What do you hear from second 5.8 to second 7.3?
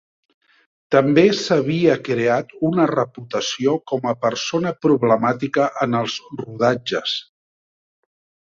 en els rodatges.